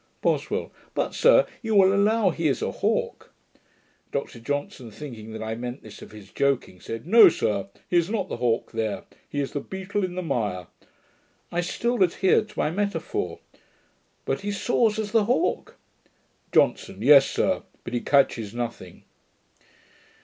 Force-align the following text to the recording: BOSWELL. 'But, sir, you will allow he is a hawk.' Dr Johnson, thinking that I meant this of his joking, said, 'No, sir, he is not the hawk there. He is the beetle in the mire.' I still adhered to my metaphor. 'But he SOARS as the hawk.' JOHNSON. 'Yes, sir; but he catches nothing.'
BOSWELL. 0.23 0.71
'But, 0.95 1.13
sir, 1.13 1.45
you 1.61 1.75
will 1.75 1.93
allow 1.93 2.31
he 2.31 2.47
is 2.47 2.63
a 2.63 2.71
hawk.' 2.71 3.31
Dr 4.11 4.39
Johnson, 4.39 4.89
thinking 4.89 5.31
that 5.33 5.43
I 5.43 5.53
meant 5.53 5.83
this 5.83 6.01
of 6.01 6.09
his 6.09 6.31
joking, 6.31 6.79
said, 6.81 7.05
'No, 7.05 7.29
sir, 7.29 7.67
he 7.87 7.97
is 7.97 8.09
not 8.09 8.27
the 8.27 8.37
hawk 8.37 8.71
there. 8.71 9.03
He 9.29 9.39
is 9.39 9.51
the 9.51 9.59
beetle 9.59 10.03
in 10.03 10.15
the 10.15 10.23
mire.' 10.23 10.65
I 11.51 11.61
still 11.61 12.01
adhered 12.01 12.49
to 12.49 12.57
my 12.59 12.71
metaphor. 12.71 13.41
'But 14.25 14.41
he 14.41 14.51
SOARS 14.51 14.97
as 14.97 15.11
the 15.11 15.25
hawk.' 15.25 15.77
JOHNSON. 16.51 17.03
'Yes, 17.03 17.29
sir; 17.29 17.61
but 17.83 17.93
he 17.93 18.01
catches 18.01 18.55
nothing.' 18.55 19.03